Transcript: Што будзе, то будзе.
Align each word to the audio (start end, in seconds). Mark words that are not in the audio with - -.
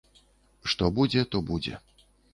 Што 0.73 0.89
будзе, 0.97 1.23
то 1.35 1.43
будзе. 1.51 1.75